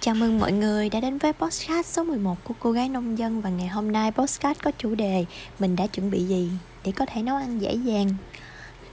[0.00, 3.40] Chào mừng mọi người đã đến với podcast số 11 của cô gái nông dân
[3.40, 5.24] và ngày hôm nay podcast có chủ đề
[5.58, 6.50] mình đã chuẩn bị gì
[6.84, 8.08] để có thể nấu ăn dễ dàng.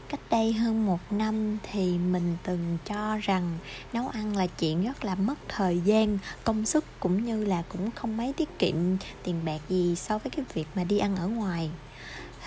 [0.10, 3.58] Cách đây hơn một năm thì mình từng cho rằng
[3.94, 7.92] nấu ăn là chuyện rất là mất thời gian, công sức cũng như là cũng
[7.92, 8.76] không mấy tiết kiệm
[9.24, 11.70] tiền bạc gì so với cái việc mà đi ăn ở ngoài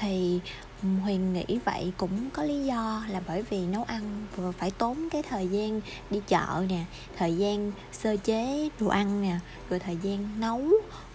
[0.00, 0.40] thì
[0.82, 5.08] huyền nghĩ vậy cũng có lý do là bởi vì nấu ăn vừa phải tốn
[5.10, 6.84] cái thời gian đi chợ nè,
[7.16, 9.38] thời gian sơ chế đồ ăn nè,
[9.70, 10.62] rồi thời gian nấu,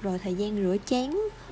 [0.02, 1.12] rồi thời gian rửa chén,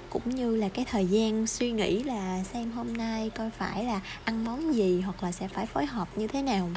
[0.09, 3.99] cũng như là cái thời gian suy nghĩ là xem hôm nay coi phải là
[4.23, 6.69] ăn món gì hoặc là sẽ phải phối hợp như thế nào.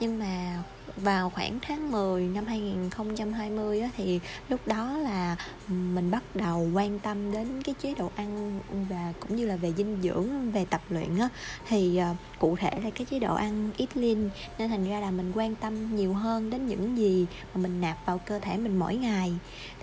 [0.00, 0.62] Nhưng mà
[1.02, 5.36] vào khoảng tháng 10 năm 2020 á, thì lúc đó là
[5.68, 9.72] mình bắt đầu quan tâm đến cái chế độ ăn và cũng như là về
[9.76, 11.28] dinh dưỡng về tập luyện á.
[11.68, 15.10] Thì uh, cụ thể là cái chế độ ăn ít lean nên thành ra là
[15.10, 18.78] mình quan tâm nhiều hơn đến những gì mà mình nạp vào cơ thể mình
[18.78, 19.32] mỗi ngày.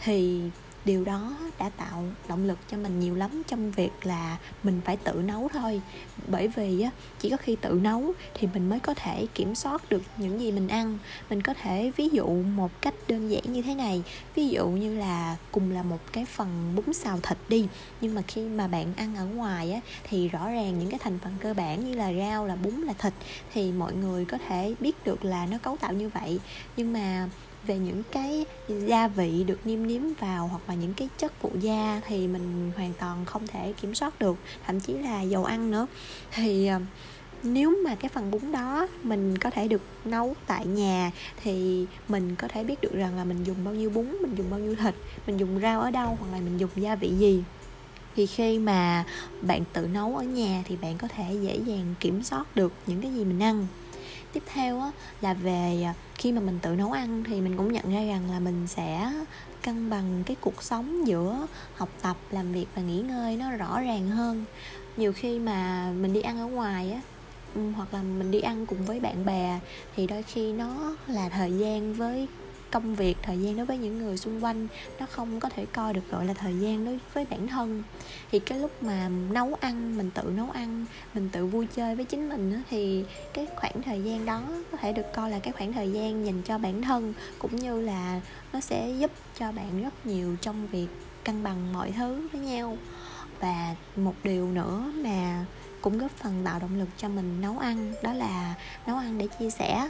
[0.04, 0.42] Thì
[0.86, 4.98] điều đó đã tạo động lực cho mình nhiều lắm trong việc là mình phải
[4.98, 5.82] tự nấu thôi.
[6.28, 9.90] Bởi vì á, chỉ có khi tự nấu thì mình mới có thể kiểm soát
[9.90, 10.98] được những gì mình ăn.
[11.30, 14.04] Mình có thể ví dụ một cách đơn giản như thế này.
[14.36, 17.68] Ví dụ như là cùng là một cái phần bún xào thịt đi.
[18.02, 21.20] Nhưng mà khi mà bạn ăn ở ngoài á, thì rõ ràng những cái thành
[21.24, 23.14] phần cơ bản như là rau, là bún, là thịt
[23.54, 26.40] thì mọi người có thể biết được là nó cấu tạo như vậy.
[26.78, 27.30] Nhưng mà
[27.68, 31.52] về những cái gia vị được niêm nếm vào hoặc là những cái chất phụ
[31.60, 35.72] gia thì mình hoàn toàn không thể kiểm soát được, thậm chí là dầu ăn
[35.72, 35.88] nữa.
[36.34, 36.80] Thì ờ,
[37.44, 41.12] nếu mà cái phần bún đó mình có thể được nấu tại nhà
[41.44, 44.50] thì mình có thể biết được rằng là mình dùng bao nhiêu bún, mình dùng
[44.50, 44.96] bao nhiêu thịt,
[45.28, 47.44] mình dùng rau ở đâu hoặc là mình dùng gia vị gì.
[48.16, 49.06] Thì khi mà
[49.42, 53.02] bạn tự nấu ở nhà thì bạn có thể dễ dàng kiểm soát được những
[53.02, 53.68] cái gì mình ăn
[54.36, 54.92] tiếp theo á,
[55.22, 58.32] là về à, khi mà mình tự nấu ăn thì mình cũng nhận ra rằng
[58.32, 59.12] là mình sẽ
[59.64, 63.82] cân bằng cái cuộc sống giữa học tập làm việc và nghỉ ngơi nó rõ
[63.82, 64.46] ràng hơn.
[64.98, 67.02] Nhiều khi mà mình đi ăn ở ngoài á
[67.76, 69.60] hoặc là mình đi ăn cùng với bạn bè
[69.96, 72.28] thì đôi khi nó là thời gian với
[72.72, 74.68] công việc, thời gian đối với những người xung quanh,
[75.00, 77.84] nó không có thể coi được, gọi là, thời gian đối với bản thân.
[78.32, 82.06] Thì cái lúc mà nấu ăn, mình tự nấu ăn, mình tự vui chơi với
[82.06, 85.74] chính mình thì cái khoảng thời gian đó có thể được coi là cái khoảng
[85.74, 88.22] thời gian dành cho bản thân, cũng như là
[88.54, 90.88] nó sẽ giúp cho bạn rất nhiều trong việc
[91.24, 92.78] cân bằng mọi thứ với nhau.
[93.40, 95.46] Và một điều nữa mà
[95.82, 98.54] cũng góp phần tạo động lực cho mình nấu ăn, đó là
[98.88, 99.90] nấu ăn để chia sẻ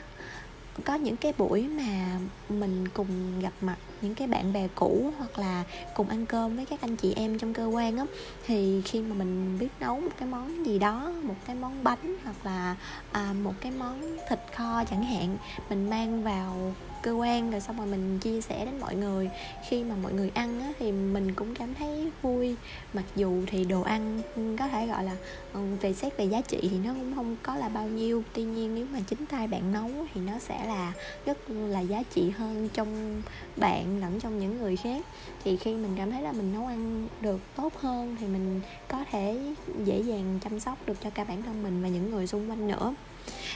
[0.83, 2.19] có những cái buổi mà
[2.49, 5.63] mình cùng gặp mặt những cái bạn bè cũ hoặc là
[5.93, 8.05] cùng ăn cơm với các anh chị em trong cơ quan á.
[8.45, 12.15] Thì khi mà mình biết nấu một cái món gì đó một cái món bánh
[12.23, 12.75] hoặc là
[13.11, 15.37] à, một cái món thịt kho chẳng hạn
[15.69, 16.73] mình mang vào
[17.05, 19.29] cơ quan rồi xong rồi mình chia sẻ đến mọi người.
[19.69, 22.55] Khi mà mọi người ăn á, thì mình cũng cảm thấy vui.
[22.93, 24.21] Mặc dù thì đồ ăn
[24.59, 25.15] có thể gọi là
[25.53, 28.23] ờ, về xét về giá trị thì nó cũng không có là bao nhiêu.
[28.33, 30.93] Tuy nhiên nếu mà chính tay bạn nấu thì nó sẽ là
[31.25, 33.21] rất là giá trị hơn trong
[33.57, 35.05] bạn lẫn trong những người khác.
[35.43, 39.05] Thì khi mình cảm thấy là mình nấu ăn được tốt hơn thì mình có
[39.11, 39.39] thể
[39.85, 42.67] dễ dàng chăm sóc được cho cả bản thân mình và những người xung quanh
[42.67, 42.93] nữa.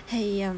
[0.09, 0.53] Thì ờ,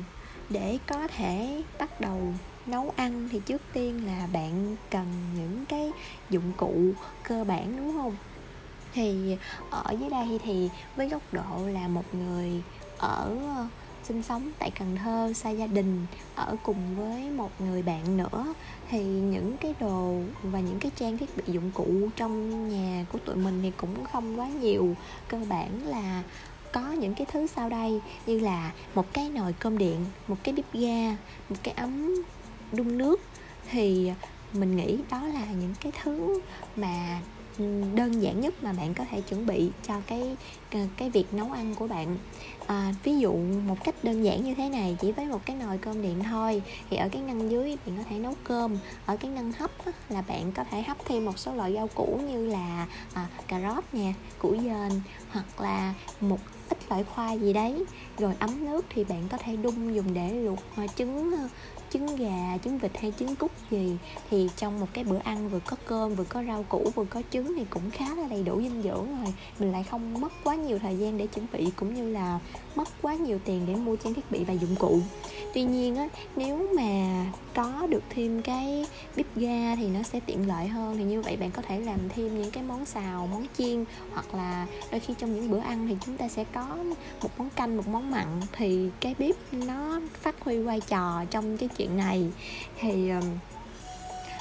[0.49, 2.33] để có thể bắt đầu
[2.65, 5.05] nấu ăn thì trước tiên là bạn cần
[5.35, 5.91] những cái
[6.29, 6.73] dụng cụ
[7.23, 8.15] cơ bản, đúng không?
[8.93, 9.37] Thì
[9.69, 12.61] ở dưới đây thì với góc độ là một người
[12.97, 13.67] ở ờ,
[14.03, 16.05] sinh sống tại Cần Thơ, xa gia đình,
[16.35, 18.53] ở cùng với một người bạn nữa,
[18.89, 23.19] thì những cái đồ và những cái trang thiết bị dụng cụ trong nhà của
[23.25, 24.95] tụi mình thì cũng không quá nhiều.
[25.27, 26.23] Cơ bản là
[26.71, 30.53] có những cái thứ sau đây như là một cái nồi cơm điện, một cái
[30.53, 31.17] bếp ga,
[31.49, 32.15] một cái ấm
[32.71, 33.19] đun nước.
[33.71, 34.11] Thì
[34.53, 36.41] mình nghĩ đó là những cái thứ
[36.75, 37.19] mà
[37.57, 37.65] ừ,
[37.95, 40.35] đơn giản nhất mà bạn có thể chuẩn bị cho cái
[40.71, 42.17] ờ, cái việc nấu ăn của bạn.
[42.67, 43.33] À, ví dụ
[43.67, 46.61] một cách đơn giản như thế này chỉ với một cái nồi cơm điện thôi
[46.89, 49.91] thì ở cái ngăn dưới bạn có thể nấu cơm ở cái ngăn hấp á,
[50.09, 53.61] là bạn có thể hấp thêm một số loại rau củ như là à, cà
[53.61, 55.01] rốt nè củ dền
[55.31, 56.39] hoặc là một
[56.69, 57.83] ít loại khoai gì đấy
[58.17, 61.47] rồi ấm nước thì bạn có thể đun dùng để luộc ờ, trứng ờ,
[61.89, 63.97] trứng gà, trứng vịt hay trứng cút gì.
[64.29, 67.21] Thì trong một cái bữa ăn vừa có cơm, vừa có rau củ, vừa có
[67.31, 69.33] trứng thì cũng khá là đầy đủ dinh dưỡng rồi.
[69.59, 72.39] Mình lại không mất quá nhiều thời gian để chuẩn bị, cũng như là
[72.75, 74.99] mất quá nhiều tiền để mua trang thiết bị và dụng cụ.
[75.53, 77.25] Tuy nhiên á, nếu mà
[77.55, 78.85] có được thêm cái
[79.15, 80.97] bếp ga thì nó sẽ tiện lợi hơn.
[80.97, 84.35] Thì như vậy bạn có thể làm thêm những cái món xào, món chiên, hoặc
[84.35, 86.77] là đôi khi trong những bữa ăn thì chúng ta sẽ có
[87.21, 91.57] một món canh, một món mặn thì cái bếp nó phát huy vai trò trong
[91.57, 92.29] cái chuyện này.
[92.79, 93.11] Thì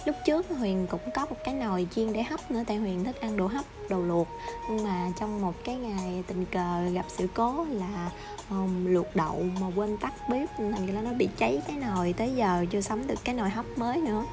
[0.04, 3.20] lúc trước huyền cũng có một cái nồi chiên để hấp nữa tại huyền thích
[3.20, 4.28] ăn đồ hấp đồ luộc.
[4.70, 8.10] Nhưng mà trong một cái ngày tình cờ gặp sự cố là
[8.50, 12.32] um, luộc đậu mà quên tắt bếp thành ra nó bị cháy cái nồi tới
[12.36, 14.24] giờ chưa sắm được cái nồi hấp mới nữa.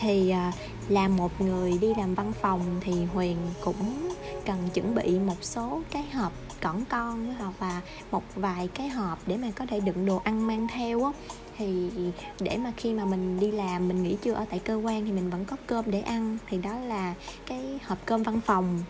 [0.00, 0.54] Thì uh,
[0.90, 4.12] là một người đi làm văn phòng thì huyền cũng
[4.46, 7.80] cần chuẩn bị một số cái hộp cẩn con hoặc là
[8.10, 11.10] một vài cái hộp để mà có thể đựng đồ ăn mang theo á
[11.58, 11.90] thì
[12.40, 15.12] để mà khi mà mình đi làm mình nghỉ trưa ở tại cơ quan thì
[15.12, 16.38] mình vẫn có cơm để ăn.
[16.48, 17.14] Thì đó là
[17.46, 18.82] cái hộp cơm văn phòng.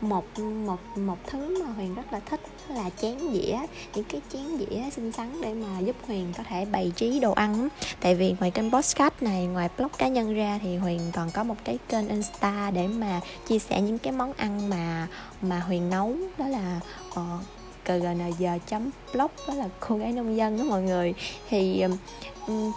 [0.00, 3.58] Một một một thứ mà huyền rất là thích là chén dĩa
[3.94, 7.32] những cái chén dĩa xinh xắn để mà giúp huyền có thể bày trí đồ
[7.32, 7.68] ăn.
[8.00, 11.44] Tại vì ngoài kênh podcast này ngoài blog cá nhân ra thì huyền còn có
[11.44, 15.08] một cái kênh insta để mà chia sẻ những cái món ăn mà
[15.42, 16.16] mà huyền nấu.
[16.38, 16.80] Đó là
[17.10, 17.42] uh,
[17.84, 21.14] cgnj.blog đó là cô gái nông dân đó mọi người.
[21.48, 21.84] Thì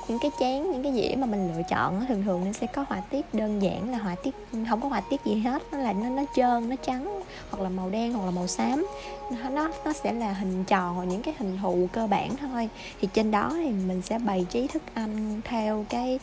[0.07, 2.85] những cái chén, những cái dĩa mà mình lựa chọn thường thường nó sẽ có
[2.89, 4.35] họa tiết đơn giản, là họa tiết,
[4.69, 5.63] không có họa tiết gì hết.
[5.71, 7.21] Nó là nó nó trơn, nó trắng,
[7.51, 8.87] hoặc là màu đen, hoặc là màu xám.
[9.31, 12.69] Nó nó sẽ là hình tròn, hoặc những cái hình thù cơ bản thôi.
[13.01, 16.19] Thì trên đó thì mình sẽ bày trí thức ăn theo cái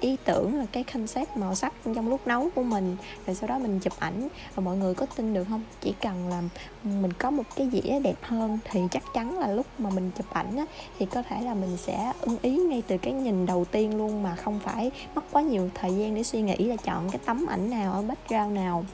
[0.00, 3.58] ý tưởng là cái concept màu sắc trong lúc nấu của mình rồi sau đó
[3.58, 4.28] mình chụp ảnh.
[4.54, 5.62] Và mọi người có tin được không?
[5.80, 6.42] Chỉ cần là
[6.84, 10.26] mình có một cái dĩa đẹp hơn thì chắc chắn là lúc mà mình chụp
[10.32, 10.64] ảnh á,
[10.98, 14.22] thì có thể là mình sẽ ưng ý ngay từ cái nhìn đầu tiên luôn
[14.22, 17.46] mà không phải mất quá nhiều thời gian để suy nghĩ là chọn cái tấm
[17.46, 18.84] ảnh nào ở background nào.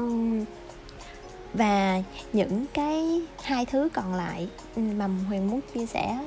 [0.00, 0.44] Uhm,
[1.54, 2.02] và
[2.32, 6.18] những cái hai thứ còn lại ừ, mà huyền muốn chia sẻ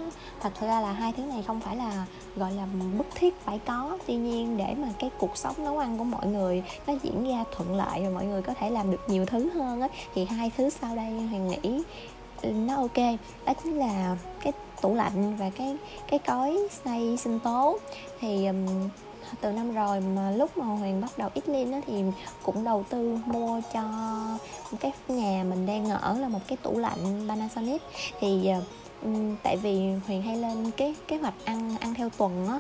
[0.42, 2.06] thật ra là hai thứ này không phải là
[2.36, 2.68] gọi là
[2.98, 3.98] bức thiết phải có.
[4.08, 7.44] Tuy nhiên để mà cái cuộc sống nấu ăn của mọi người nó diễn ra
[7.52, 10.52] thuận lợi và mọi người có thể làm được nhiều thứ hơn á thì hai
[10.58, 11.84] thứ sau đây huyền nghĩ
[12.42, 12.98] ừ, nó ok.
[13.46, 17.80] Đó chính là cái tủ lạnh và cái cái cối xay sinh tố.
[18.20, 18.66] Thì um,
[19.42, 22.04] từ năm rồi mà lúc mà huyền bắt đầu ít lên thì
[22.44, 23.84] cũng đầu tư mua cho
[24.80, 27.82] cái nhà mình đang ở là một cái tủ lạnh Panasonic.
[28.20, 28.62] Thì ờ,
[29.44, 32.60] tại vì huyền hay lên cái kế hoạch ăn ăn theo tuần á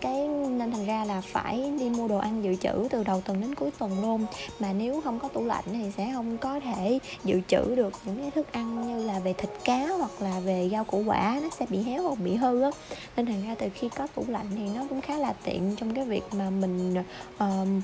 [0.00, 3.40] cái nên thành ra là phải đi mua đồ ăn dự trữ từ đầu tuần
[3.40, 4.26] đến cuối tuần luôn.
[4.58, 8.16] Mà nếu không có tủ lạnh thì sẽ không có thể dự trữ được những
[8.20, 11.48] cái thức ăn như là về thịt cá hoặc là về rau củ quả nó
[11.58, 12.70] sẽ bị héo hoặc bị hư á.
[13.16, 15.94] Nên thành ra từ khi có tủ lạnh thì nó cũng khá là tiện trong
[15.94, 17.02] cái việc mà mình
[17.38, 17.82] um,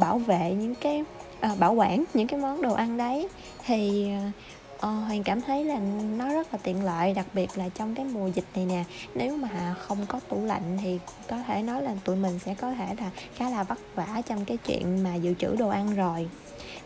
[0.00, 1.04] bảo vệ những cái
[1.52, 3.28] uh, bảo quản những cái món đồ ăn đấy.
[3.66, 4.32] Thì uh,
[4.80, 5.78] Ờ, Hoàng cảm thấy là
[6.16, 8.84] nó rất là tiện lợi đặc biệt là trong cái mùa dịch này nè.
[9.14, 12.72] Nếu mà không có tủ lạnh thì có thể nói là tụi mình sẽ có
[12.72, 16.28] thể là khá là vất vả trong cái chuyện mà dự trữ đồ ăn rồi.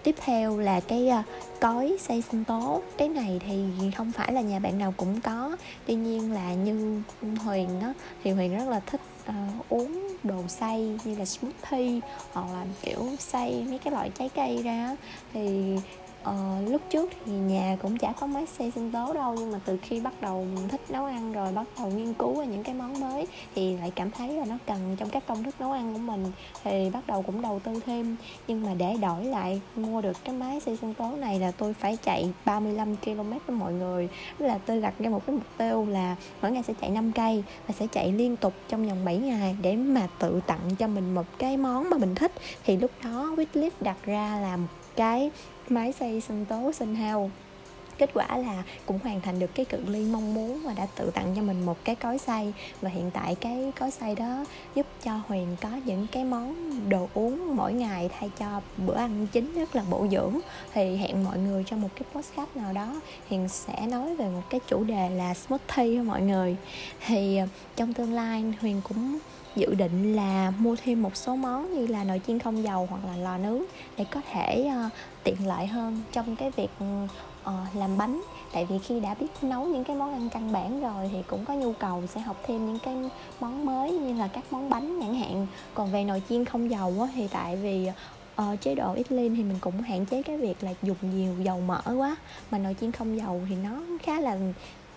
[0.02, 1.25] Tiếp theo là cái uh,
[1.60, 2.82] cối xay sinh tố.
[2.96, 3.64] Cái này thì
[3.96, 5.56] không phải là nhà bạn nào cũng có.
[5.86, 7.02] Tuy nhiên là như
[7.44, 7.93] huyền á
[8.25, 12.00] thì huyền rất là thích uh, uống đồ xay như là smoothie
[12.32, 14.96] hoặc là kiểu xay mấy cái loại trái cây ra
[15.32, 15.76] thì
[16.22, 16.34] Ờ,
[16.69, 19.76] lúc trước thì nhà cũng chả có máy xay sinh tố đâu nhưng mà từ
[19.82, 23.00] khi bắt đầu thích nấu ăn rồi bắt đầu nghiên cứu về những cái món
[23.00, 25.99] mới thì lại cảm thấy là nó cần trong các công thức nấu ăn của
[25.99, 26.32] mình.
[26.64, 28.17] Thì bắt đầu cũng đầu tư thêm
[28.49, 31.75] nhưng mà để đổi lại mua được cái máy xay sinh tố này là tôi
[31.75, 34.08] phải chạy 35 km với mọi người.
[34.38, 37.12] Đó là tôi đặt ra một cái mục tiêu là mỗi ngày sẽ chạy 5
[37.12, 40.87] cây và sẽ chạy liên tục trong vòng 7 ngày để mà tự tặng cho
[40.87, 42.32] mình một cái món mà mình thích.
[42.64, 45.31] Thì lúc đó wishlist đặt ra là một cái
[45.70, 47.31] máy xây sân tố sân hào
[48.00, 51.10] kết quả là cũng hoàn thành được cái cự ly mong muốn và đã tự
[51.10, 52.52] tặng cho mình một cái cối xay.
[52.80, 57.08] Và hiện tại cái cối xay đó giúp cho huyền có những cái món đồ
[57.14, 60.38] uống mỗi ngày thay cho bữa ăn chính rất là bổ dưỡng.
[60.72, 63.00] Thì hẹn mọi người trong một cái podcast nào đó.
[63.28, 66.56] Hiền sẽ nói về một cái chủ đề là smoothie cho mọi người.
[67.06, 69.19] Thì ờ, trong tương lai huyền cũng
[69.56, 73.00] dự định là mua thêm một số món như là nồi chiên không dầu hoặc
[73.06, 73.62] là lò nướng
[73.96, 74.92] để có thể uh,
[75.24, 76.86] tiện lợi hơn trong cái việc ừ,
[77.44, 78.20] uh, làm bánh.
[78.53, 81.44] Tại vì khi đã biết nấu những cái món ăn căn bản rồi thì cũng
[81.44, 85.01] có nhu cầu sẽ học thêm những cái món mới như là các món bánh
[85.01, 85.47] chẳng hạn.
[85.75, 87.89] Còn về nồi chiên không dầu á, thì tại vì
[88.43, 91.35] uh, chế độ ít lên thì mình cũng hạn chế cái việc là dùng nhiều
[91.43, 92.17] dầu mỡ quá.
[92.51, 94.37] Mà nồi chiên không dầu thì nó khá là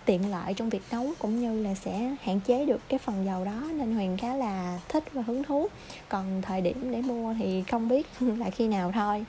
[0.04, 3.44] tiện lợi trong việc nấu cũng như là sẽ hạn chế được cái phần dầu
[3.44, 5.68] đó, nên Huyền khá là thích và hứng thú.
[6.08, 9.24] Còn thời điểm để mua thì không biết là khi nào thôi.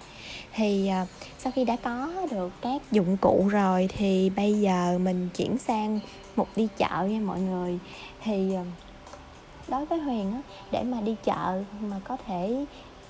[0.53, 1.05] Thì à,
[1.37, 5.99] sau khi đã có được các dụng cụ rồi thì bây giờ mình chuyển sang
[6.35, 7.79] một đi chợ nha mọi người.
[8.23, 8.63] Thì à,
[9.67, 10.41] đối với Huyền á,
[10.71, 12.65] để mà đi chợ mà có thể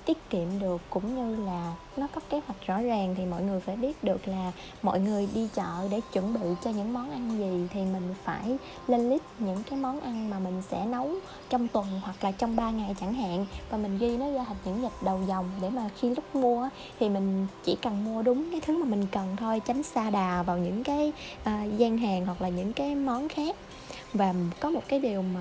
[0.06, 3.60] tiết kiệm được cũng như là nó có kế hoạch rõ ràng thì mọi người
[3.60, 7.38] phải biết được là mọi người đi chợ để chuẩn bị cho những món ăn
[7.38, 8.56] gì thì mình phải
[8.88, 11.10] lên list những cái món ăn mà mình sẽ nấu
[11.48, 13.46] trong tuần hoặc là trong 3 ngày chẳng hạn.
[13.70, 16.68] Và mình ghi nó ra thành những dịch đầu dòng để mà khi lúc mua
[17.00, 20.42] thì mình chỉ cần mua đúng cái thứ mà mình cần thôi tránh xa đà
[20.42, 23.56] vào những cái uh, gian hàng hoặc là những cái món khác
[24.16, 25.40] và có một cái điều mà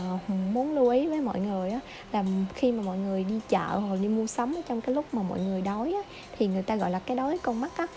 [0.54, 1.80] muốn lưu ý với mọi người á
[2.12, 5.22] là khi mà mọi người đi chợ hoặc đi mua sắm trong cái lúc mà
[5.24, 6.02] mọi người đói á
[6.38, 7.88] thì người ta gọi là cái đói con mắt á.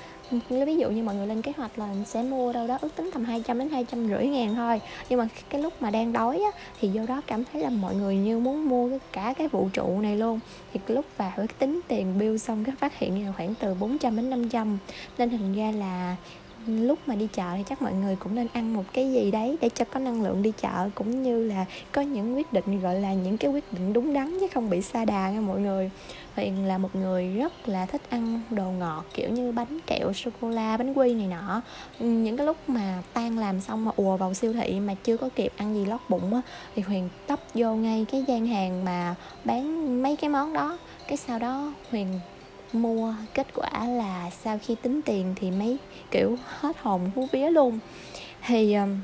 [0.50, 3.10] Ví dụ như mọi người lên kế hoạch là sẽ mua đâu đó ước tính
[3.14, 4.80] tầm 200 đến hai trăm rưỡi ngàn thôi.
[5.08, 7.94] Nhưng mà cái lúc mà đang đói á, thì vô đó cảm thấy là mọi
[7.94, 10.40] người như muốn mua cả cái vũ trụ này luôn.
[10.72, 13.74] Thì cái lúc vào cái tính tiền bill xong cái phát hiện là khoảng từ
[13.74, 14.78] 400 đến 500
[15.18, 16.16] nên thành ra là
[16.68, 19.56] lúc mà đi chợ thì chắc mọi người cũng nên ăn một cái gì đấy
[19.60, 23.00] để cho có năng lượng đi chợ, cũng như là có những quyết định, gọi
[23.00, 25.90] là những cái quyết định đúng đắn chứ không bị xa đà nha mọi người.
[26.36, 30.30] Huyền là một người rất là thích ăn đồ ngọt, kiểu như bánh kẹo sô
[30.40, 31.62] cô la bánh quy này nọ.
[31.98, 35.28] Những cái lúc mà tan làm xong mà ùa vào siêu thị mà chưa có
[35.36, 36.40] kịp ăn gì lót bụng á,
[36.74, 40.78] thì Huyền tấp vô ngay cái gian hàng mà bán mấy cái món đó.
[41.08, 42.06] Cái sau đó Huyền
[42.72, 45.76] mua kết quả là sau khi tính tiền thì mấy
[46.10, 47.78] kiểu hết hồn hú vía luôn.
[48.46, 48.96] Thì um,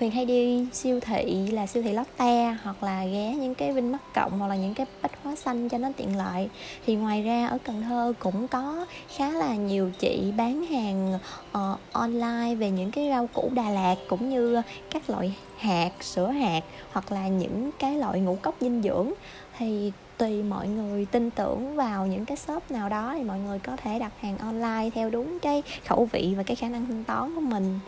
[0.00, 3.92] Huyền hay đi siêu thị là siêu thị Lotte hoặc là ghé những cái Vinh
[3.92, 6.48] Mắt Cộng hoặc là những cái bách hóa xanh cho nó tiện lợi.
[6.86, 11.18] Thì ngoài ra ở Cần Thơ cũng có khá là nhiều chị bán hàng
[11.58, 16.28] uh, online về những cái rau củ Đà Lạt cũng như các loại hạt, sữa
[16.28, 19.12] hạt hoặc là những cái loại ngũ cốc dinh dưỡng
[19.58, 23.58] thì tùy mọi người tin tưởng vào những cái shop nào đó thì mọi người
[23.58, 27.04] có thể đặt hàng online theo đúng cái khẩu vị và cái khả năng thanh
[27.04, 27.78] toán của mình.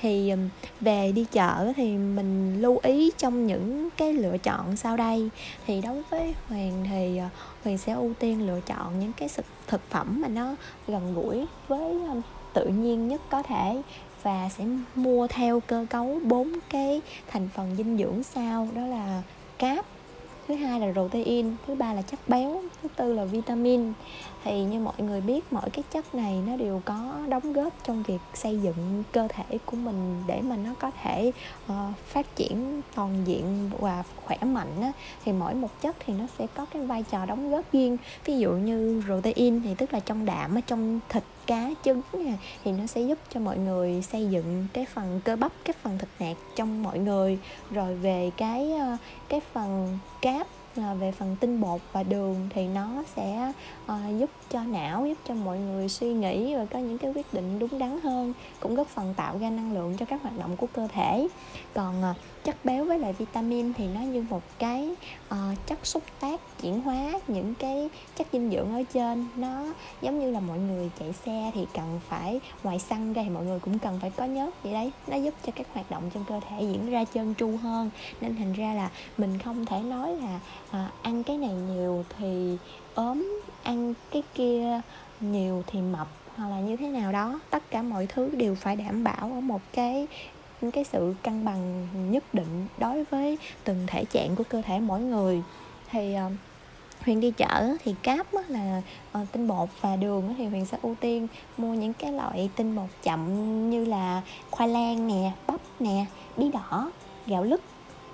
[0.00, 0.32] Thì
[0.80, 5.28] về đi chợ thì mình lưu ý trong những cái lựa chọn sau đây.
[5.66, 7.30] Thì đối với huyền thì hoàng
[7.64, 9.28] huyền sẽ ưu tiên lựa chọn những cái
[9.66, 10.54] thực phẩm mà nó
[10.86, 11.96] gần gũi với
[12.52, 13.82] tự nhiên nhất có thể
[14.22, 18.68] và sẽ mua theo cơ cấu bốn cái thành phần dinh dưỡng sau.
[18.74, 19.22] Đó là
[19.58, 19.86] cáp,
[20.48, 23.92] thứ hai là protein, thứ ba là chất béo, thứ tư là vitamin
[24.48, 28.02] thì như mọi người biết mỗi cái chất này nó đều có đóng góp trong
[28.02, 31.32] việc xây dựng cơ thể của mình để mà nó có thể
[31.72, 31.72] uh,
[32.06, 34.92] phát triển toàn diện và khỏe mạnh á,
[35.24, 37.96] thì mỗi một chất thì nó sẽ có cái vai trò đóng góp riêng.
[38.24, 42.32] Ví dụ như protein thì tức là trong đạm ở trong thịt cá trứng nè
[42.64, 45.98] thì nó sẽ giúp cho mọi người xây dựng cái phần cơ bắp cái phần
[45.98, 47.38] thịt nạc trong mọi người.
[47.70, 48.96] Rồi về cái ờ,
[49.28, 50.46] cái phần cáp
[50.78, 53.52] là về phần tinh bột và đường thì nó sẽ
[53.92, 57.34] uh, giúp cho não giúp cho mọi người suy nghĩ và có những cái quyết
[57.34, 60.56] định đúng đắn hơn cũng góp phần tạo ra năng lượng cho các hoạt động
[60.56, 61.28] của cơ thể.
[61.74, 64.94] Còn uh, chất béo với lại vitamin thì nó như một cái
[65.28, 69.26] uh, chất xúc tác chuyển hóa những cái chất dinh dưỡng ở trên.
[69.36, 69.64] Nó
[70.02, 73.44] giống như là mọi người chạy xe thì cần phải ngoài xăng ra thì mọi
[73.44, 74.92] người cũng cần phải có nhớt vậy đấy.
[75.06, 77.90] Nó giúp cho các hoạt động trong cơ thể diễn ra trơn tru hơn.
[78.20, 82.56] Nên thành ra là mình không thể nói là à, ăn cái này nhiều thì
[82.94, 84.80] ốm ăn cái kia
[85.20, 87.40] nhiều thì mập hoặc là như thế nào đó.
[87.50, 90.06] Tất cả mọi thứ đều phải đảm bảo ở một cái
[90.60, 94.80] những cái sự cân bằng nhất định đối với từng thể trạng của cơ thể
[94.80, 95.42] mỗi người.
[95.90, 96.32] Thì uh,
[97.04, 98.82] Huyền đi chợ thì cáp là
[99.18, 102.76] uh, tinh bột và đường thì Huyền sẽ ưu tiên mua những cái loại tinh
[102.76, 106.06] bột chậm như là khoai lang nè, bắp nè,
[106.36, 106.90] bí đỏ,
[107.26, 107.60] gạo lứt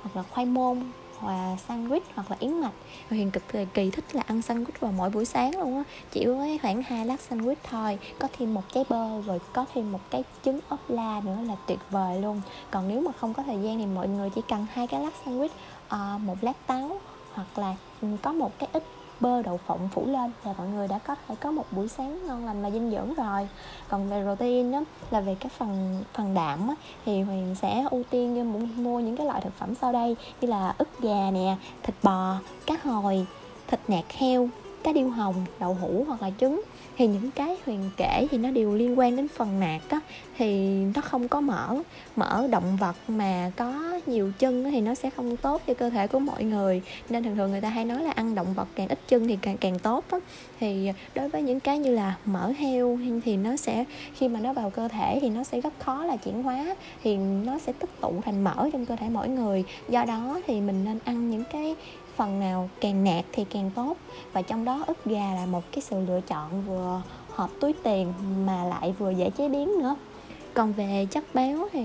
[0.02, 0.82] hoặc là khoai môn
[1.22, 2.72] là sandwich hoặc là yến mạch.
[3.10, 3.42] Huyền cực
[3.74, 5.82] kỳ thích là ăn sandwich vào mỗi buổi sáng luôn á.
[6.10, 9.92] Chỉ với khoảng hai lát sandwich thôi có thêm một trái bơ rồi có thêm
[9.92, 12.40] một cái trứng ốp la nữa là tuyệt vời luôn.
[12.70, 15.12] Còn nếu mà không có thời gian thì mọi người chỉ cần hai cái lát
[15.24, 15.48] sandwich
[15.86, 17.00] uh, một lát táo
[17.32, 18.84] hoặc là ừ, có một cái ít
[19.20, 20.30] bơ đậu phộng phủ lên.
[20.44, 23.14] Là mọi người đã có thể có một buổi sáng ngon lành và dinh dưỡng
[23.14, 23.48] rồi.
[23.88, 26.74] Còn về protein đó là về cái phần phần đạm á,
[27.06, 28.52] thì huyền sẽ ưu tiên
[28.84, 32.36] mua những cái loại thực phẩm sau đây như là ức gà nè thịt bò
[32.66, 33.26] cá hồi
[33.66, 34.48] thịt nạc heo
[34.82, 36.62] cá điêu hồng đậu hũ hoặc là trứng.
[36.96, 40.00] Thì những cái huyền kể thì nó đều liên quan đến phần nạc á
[40.36, 41.76] thì nó không có mỡ.
[42.16, 46.06] Mỡ động vật mà có nhiều chân thì nó sẽ không tốt cho cơ thể
[46.06, 46.82] của mọi người.
[47.08, 49.38] Nên thường thường người ta hay nói là ăn động vật càng ít chân thì
[49.42, 50.20] càng càng tốt đó.
[50.60, 53.84] thì đối với những cái như là mỡ heo thì nó sẽ,
[54.14, 57.16] khi mà nó vào cơ thể thì nó sẽ rất khó là chuyển hóa, thì
[57.16, 59.64] nó sẽ tích tụ thành mỡ trong cơ thể mỗi người.
[59.88, 61.74] Do đó thì mình nên ăn những cái
[62.16, 63.96] phần nào càng nạc thì càng tốt.
[64.32, 68.12] Và trong đó ức gà là một cái sự lựa chọn vừa hợp túi tiền
[68.46, 69.94] mà lại vừa dễ chế biến nữa
[70.54, 71.80] còn về chất béo thì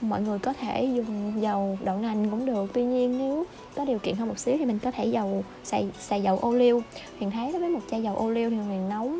[0.00, 2.70] mọi người có thể dùng dầu đậu nành cũng được.
[2.72, 5.86] Tuy nhiên nếu có điều kiện hơn một xíu thì mình có thể dầu, xài
[6.00, 6.82] xài dầu ô liu.
[7.18, 9.12] Huyền thấy với một chai dầu ô liu thì huyền nấu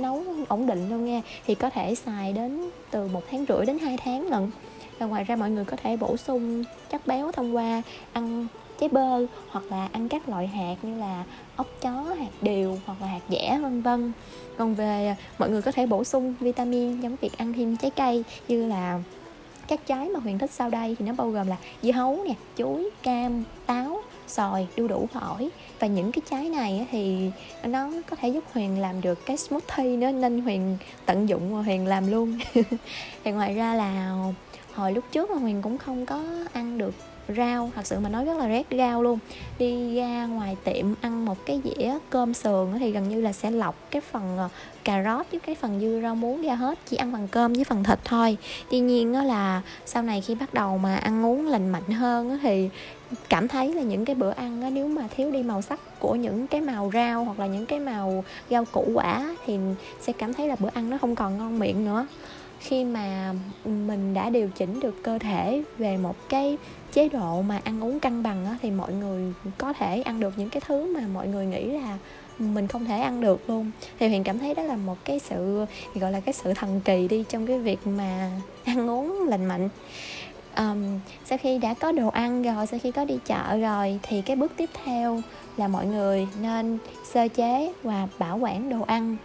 [0.00, 1.22] nấu ổn định luôn nha.
[1.46, 4.50] Thì có thể xài đến từ một tháng rưỡi đến 2 tháng lận.
[4.98, 7.82] Và ngoài ra mọi người có thể bổ sung chất béo thông qua
[8.12, 8.46] ăn
[8.80, 11.24] trái bơ, hoặc là ăn các loại hạt như là
[11.56, 14.12] ốc chó, hạt điều, hoặc là hạt dẻ, vân vân.
[14.58, 17.90] Còn về à, mọi người có thể bổ sung vitamin trong việc ăn thêm trái
[17.90, 19.00] cây như là
[19.68, 22.34] các trái mà huyền thích sau đây thì nó bao gồm là dưa hấu nè,
[22.56, 25.22] chuối, cam, táo, xoài, đu đủ và
[25.80, 27.30] và những cái trái này thì
[27.64, 31.62] nó có thể giúp huyền làm được cái smoothie nữa nên huyền tận dụng và
[31.62, 32.38] huyền làm luôn.
[33.24, 34.16] Thì ngoài ra là
[34.74, 36.94] hồi lúc trước mà huyền cũng không có ăn được
[37.28, 39.18] rau, thật sự mà nói rất là rét rau luôn.
[39.58, 43.50] Đi ra ngoài tiệm ăn một cái dĩa cơm sườn thì gần như là sẽ
[43.50, 44.48] lọc cái phần ờ,
[44.84, 47.64] cà rốt với cái phần dưa rau muống ra hết, chỉ ăn bằng cơm với
[47.64, 48.36] phần thịt thôi.
[48.70, 52.38] Tuy nhiên đó là sau này khi bắt đầu mà ăn uống lành mạnh hơn
[52.42, 52.70] thì
[53.28, 56.46] cảm thấy là những cái bữa ăn nếu mà thiếu đi màu sắc của những
[56.46, 59.58] cái màu rau hoặc là những cái màu rau củ quả thì
[60.00, 62.06] sẽ cảm thấy là bữa ăn nó không còn ngon miệng nữa
[62.64, 66.58] khi mà mình đã điều chỉnh được cơ thể về một cái
[66.92, 70.34] chế độ mà ăn uống cân bằng á, thì mọi người có thể ăn được
[70.36, 71.98] những cái thứ mà mọi người nghĩ là
[72.38, 73.70] mình không thể ăn được luôn.
[73.98, 77.08] Thì huyền cảm thấy đó là một cái sự gọi là cái sự thần kỳ
[77.08, 78.30] đi trong cái việc mà
[78.64, 79.68] ăn uống lành mạnh.
[80.56, 84.22] Um, sau khi đã có đồ ăn rồi sau khi có đi chợ rồi thì
[84.22, 85.20] cái bước tiếp theo
[85.56, 86.78] là mọi người nên
[87.12, 89.16] sơ chế và bảo quản đồ ăn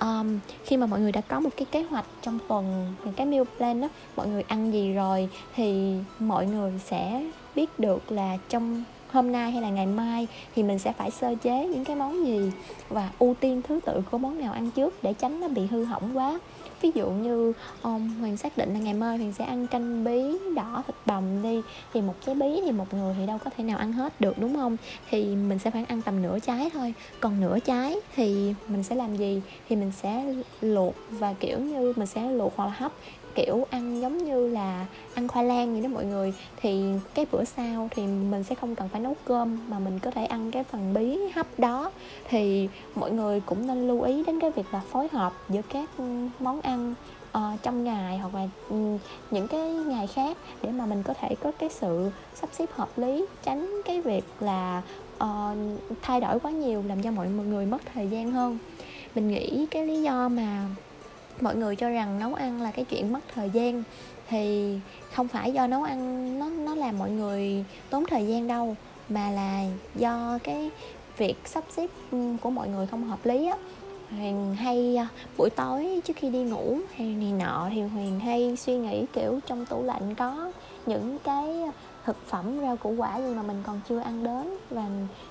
[0.00, 3.42] um, khi mà mọi người đã có một cái kế hoạch trong tuần cái meal
[3.56, 8.84] plan đó mọi người ăn gì rồi thì mọi người sẽ biết được là trong
[9.12, 12.26] hôm nay hay là ngày mai thì mình sẽ phải sơ chế những cái món
[12.26, 12.50] gì
[12.88, 15.84] và ưu tiên thứ tự của món nào ăn trước để tránh nó bị hư
[15.84, 16.38] hỏng quá.
[16.82, 20.38] Ví dụ như um, Huyền xác định là ngày mai Huyền sẽ ăn canh bí
[20.56, 21.60] đỏ thịt bằm đi
[21.92, 24.38] thì một trái bí thì một người thì đâu có thể nào ăn hết được
[24.38, 24.76] đúng không?
[25.10, 26.94] Thì mình sẽ khoảng ăn tầm nửa trái thôi.
[27.20, 29.42] Còn nửa trái thì mình sẽ làm gì?
[29.68, 32.92] Thì mình sẽ luộc và kiểu như mình sẽ luộc hoặc là hấp
[33.38, 36.34] kiểu ăn giống như là ăn khoai lang vậy đó mọi người.
[36.56, 40.10] Thì cái bữa sau thì mình sẽ không cần phải nấu cơm mà mình có
[40.10, 41.90] thể ăn cái phần bí hấp đó.
[42.28, 45.90] Thì mọi người cũng nên lưu ý đến cái việc là phối hợp giữa các
[46.38, 46.94] món ăn
[47.38, 48.98] uh, trong ngày hoặc là um,
[49.30, 52.98] những cái ngày khác để mà mình có thể có cái sự sắp xếp hợp
[52.98, 54.82] lý tránh cái việc là
[55.24, 55.56] uh,
[56.02, 58.58] thay đổi quá nhiều làm cho mọi người mất thời gian hơn.
[59.14, 60.66] Mình nghĩ cái lý do mà
[61.42, 63.82] mọi người cho rằng nấu ăn là cái chuyện mất thời gian.
[64.28, 64.74] Thì
[65.14, 68.76] không phải do nấu ăn nó nó làm mọi người tốn thời gian đâu,
[69.08, 70.70] mà là do cái
[71.16, 73.56] việc sắp xếp ừ, của mọi người không hợp lý á.
[74.10, 78.56] Huyền hay à, buổi tối trước khi đi ngủ hay này nọ thì huyền hay
[78.56, 80.52] suy nghĩ kiểu trong tủ lạnh có
[80.86, 81.46] những cái
[82.08, 84.56] thực phẩm rau củ quả nhưng mà mình còn chưa ăn đến.
[84.70, 84.86] Và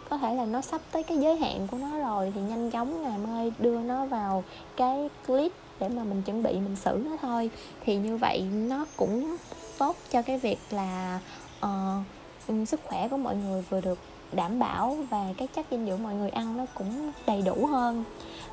[0.09, 3.03] có thể là nó sắp tới cái giới hạn của nó rồi thì nhanh chóng
[3.03, 4.43] ngày mai đưa nó vào
[4.75, 7.49] cái clip để mà mình chuẩn bị mình xử nó thôi.
[7.85, 9.37] Thì như vậy nó cũng
[9.77, 11.19] tốt cho cái việc là
[11.65, 13.99] uh, sức khỏe của mọi người vừa được
[14.31, 18.03] đảm bảo và cái chất dinh dưỡng mọi người ăn nó cũng đầy đủ hơn.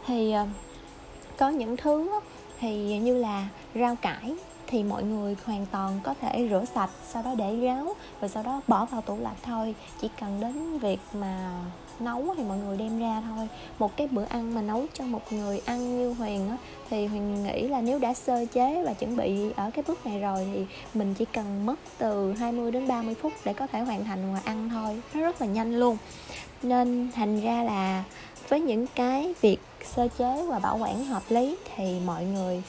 [0.07, 0.49] Thì uh,
[1.39, 2.11] có những thứ
[2.61, 7.23] thì như là rau cải thì mọi người hoàn toàn có thể rửa sạch, sau
[7.23, 9.75] đó để ráo rồi sau đó bỏ vào tủ lạnh thôi.
[10.01, 11.61] Chỉ cần đến việc mà
[12.01, 13.49] nấu thì mọi người đem ra thôi.
[13.79, 16.57] Một cái bữa ăn mà nấu cho một người ăn như huyền á,
[16.91, 20.21] thì huyền nghĩ là nếu đã sơ chế và chuẩn bị ở cái bước này
[20.21, 24.05] rồi thì mình chỉ cần mất từ 20 đến 30 phút để có thể hoàn
[24.05, 25.03] thành và ăn thôi.
[25.15, 25.97] Nó rất là nhanh luôn.
[26.63, 28.05] Nên thành ra là
[28.49, 32.63] với những cái việc sơ chế và bảo quản hợp lý thì mọi người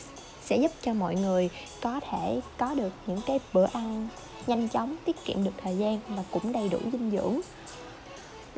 [0.45, 1.49] sẽ giúp cho mọi người
[1.81, 4.07] có thể có được những cái bữa ăn
[4.47, 7.39] nhanh chóng tiết kiệm được thời gian và cũng đầy đủ dinh dưỡng.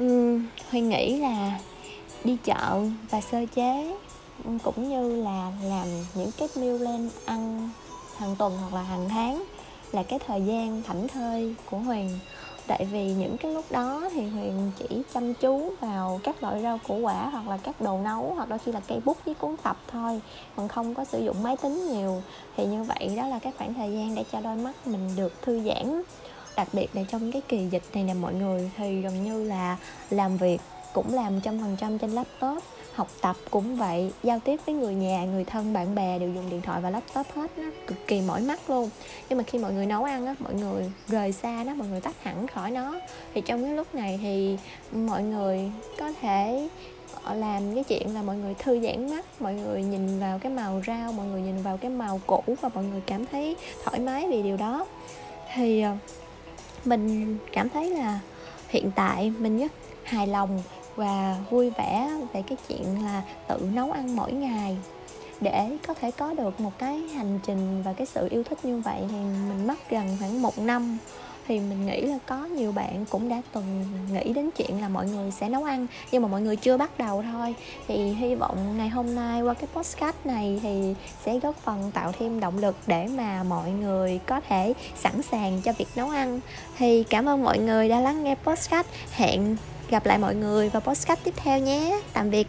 [0.03, 1.59] Uhm, Huyền nghĩ là
[2.23, 3.95] đi chợ và sơ chế
[4.63, 7.69] cũng như là làm những cái meal plan ăn
[8.17, 9.43] hàng tuần hoặc là hàng tháng
[9.91, 12.19] là cái thời gian thảnh thơi của Huyền
[12.67, 16.79] tại vì những cái lúc đó thì huyền chỉ chăm chú vào các loại rau
[16.87, 19.55] củ quả hoặc là các đồ nấu hoặc đôi khi là cây bút với cuốn
[19.63, 20.21] tập thôi,
[20.55, 22.21] còn không có sử dụng máy tính nhiều.
[22.57, 25.33] Thì như vậy đó là cái khoảng thời gian để cho đôi mắt mình được
[25.41, 26.01] thư giãn.
[26.55, 29.77] Đặc biệt là trong cái kỳ dịch này nè mọi người, thì gần như là
[30.09, 30.61] làm việc
[30.93, 32.63] cũng làm trăm phần trăm trên laptop
[32.97, 36.49] học tập cũng vậy, giao tiếp với người nhà, người thân, bạn bè đều dùng
[36.49, 38.89] điện thoại và laptop hết nó cực kỳ mỏi mắt luôn.
[39.29, 42.01] Nhưng mà khi mọi người nấu ăn á, mọi người rời xa nó, mọi người
[42.01, 42.99] tách hẳn khỏi nó,
[43.33, 44.57] thì trong cái lúc này thì
[44.91, 46.69] mọi người có thể
[47.33, 50.81] làm cái chuyện là mọi người thư giãn mắt, mọi người nhìn vào cái màu
[50.87, 54.27] rau, mọi người nhìn vào cái màu cũ và mọi người cảm thấy thoải mái
[54.29, 54.85] vì điều đó.
[55.53, 55.95] Thì ờ,
[56.85, 58.19] mình cảm thấy là
[58.69, 59.71] hiện tại mình rất
[60.03, 60.63] hài lòng
[60.97, 64.77] và vui vẻ về cái chuyện là tự nấu ăn mỗi ngày.
[65.41, 68.77] Để có thể có được một cái hành trình và cái sự yêu thích như
[68.77, 69.17] vậy thì
[69.49, 70.97] mình mất gần khoảng một năm.
[71.47, 75.07] Thì mình nghĩ là có nhiều bạn cũng đã từng nghĩ đến chuyện là mọi
[75.07, 77.55] người sẽ nấu ăn, nhưng mà mọi người chưa bắt đầu thôi.
[77.87, 80.93] Thì hy vọng ngày hôm nay qua cái podcast này thì
[81.25, 85.61] sẽ góp phần tạo thêm động lực để mà mọi người có thể sẵn sàng
[85.61, 86.39] cho việc nấu ăn.
[86.77, 88.87] Thì cảm ơn mọi người đã lắng nghe podcast.
[89.11, 89.57] Hẹn
[89.89, 92.01] gặp lại mọi người vào podcast tiếp theo nhé.
[92.13, 92.47] Tạm biệt.